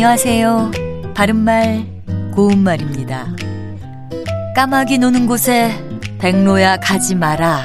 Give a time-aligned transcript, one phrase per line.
[0.00, 0.70] 안녕하세요.
[1.12, 1.84] 바른말,
[2.32, 3.34] 고운말입니다.
[4.54, 5.72] 까마귀 노는 곳에
[6.20, 7.64] 백로야 가지 마라.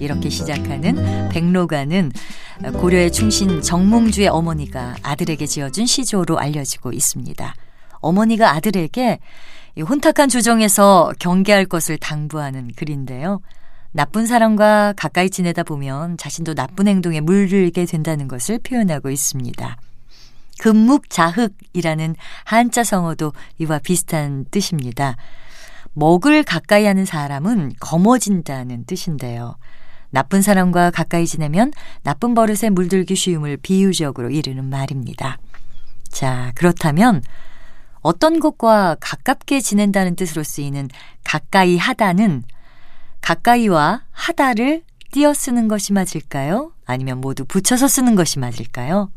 [0.00, 2.10] 이렇게 시작하는 백로가는
[2.80, 7.54] 고려의 충신 정몽주의 어머니가 아들에게 지어준 시조로 알려지고 있습니다.
[8.00, 9.18] 어머니가 아들에게
[9.78, 13.42] 혼탁한 주정에서 경계할 것을 당부하는 글인데요.
[13.92, 19.76] 나쁜 사람과 가까이 지내다 보면 자신도 나쁜 행동에 물들게 된다는 것을 표현하고 있습니다.
[20.60, 25.16] 금묵자흑이라는 한자 성어도 이와 비슷한 뜻입니다.
[25.92, 29.56] 먹을 가까이 하는 사람은 검어진다는 뜻인데요.
[30.10, 31.72] 나쁜 사람과 가까이 지내면
[32.02, 35.38] 나쁜 버릇에 물들기 쉬움을 비유적으로 이르는 말입니다.
[36.08, 37.22] 자, 그렇다면
[38.00, 40.88] 어떤 것과 가깝게 지낸다는 뜻으로 쓰이는
[41.24, 42.44] 가까이 하다는
[43.22, 46.72] 가까이와 하다를 띄어 쓰는 것이 맞을까요?
[46.84, 49.10] 아니면 모두 붙여서 쓰는 것이 맞을까요?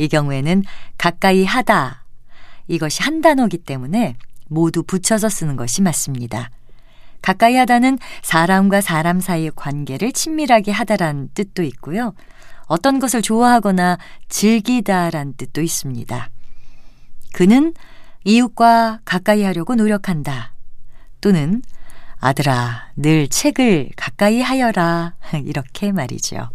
[0.00, 0.64] 이 경우에는
[0.96, 2.04] 가까이 하다.
[2.68, 4.16] 이것이 한 단어기 때문에
[4.48, 6.50] 모두 붙여서 쓰는 것이 맞습니다.
[7.20, 12.14] 가까이 하다는 사람과 사람 사이의 관계를 친밀하게 하다란 뜻도 있고요.
[12.64, 13.98] 어떤 것을 좋아하거나
[14.30, 16.30] 즐기다란 뜻도 있습니다.
[17.34, 17.74] 그는
[18.24, 20.54] 이웃과 가까이 하려고 노력한다.
[21.20, 21.62] 또는
[22.20, 25.14] 아들아, 늘 책을 가까이 하여라.
[25.44, 26.48] 이렇게 말이죠.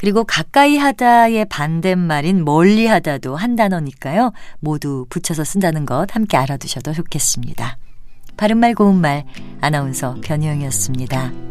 [0.00, 4.32] 그리고 가까이 하다의 반대말인 멀리 하다도 한 단어니까요.
[4.58, 7.76] 모두 붙여서 쓴다는 것 함께 알아두셔도 좋겠습니다.
[8.38, 9.26] 바른말 고운말
[9.60, 11.49] 아나운서 변희영이었습니다.